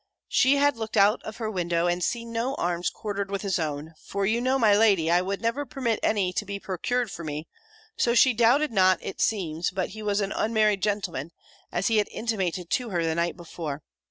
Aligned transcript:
She 0.29 0.55
had 0.55 0.77
looked 0.77 0.97
out 0.97 1.21
of 1.21 1.37
her 1.37 1.51
window, 1.51 1.85
and 1.85 2.03
seen 2.03 2.31
no 2.31 2.55
arms 2.55 2.89
quartered 2.89 3.29
with 3.29 3.43
his 3.43 3.59
own; 3.59 3.93
for 4.03 4.25
you 4.25 4.41
know, 4.41 4.57
my 4.57 4.75
lady, 4.75 5.11
I 5.11 5.21
would 5.21 5.43
never 5.43 5.63
permit 5.63 5.99
any 6.01 6.33
to 6.33 6.43
be 6.43 6.59
procured 6.59 7.11
for 7.11 7.23
me: 7.23 7.47
so, 7.95 8.15
she 8.15 8.33
doubted 8.33 8.71
not, 8.71 8.97
it 9.03 9.21
seems, 9.21 9.69
but 9.69 9.89
he 9.89 10.01
was 10.01 10.19
an 10.19 10.31
unmarried 10.31 10.81
gentleman, 10.81 11.31
as 11.71 11.85
he 11.85 11.97
had 11.97 12.07
intimated 12.09 12.71
to 12.71 12.89
her 12.89 13.05
the 13.05 13.13
night 13.13 13.37
before. 13.37 13.83